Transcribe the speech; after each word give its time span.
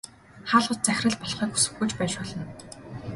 Хаалгач 0.49 0.79
захирал 0.85 1.17
болохыг 1.19 1.51
хүсэхгүй 1.53 1.87
ч 1.89 1.93
байж 1.97 2.13
болно. 2.17 2.43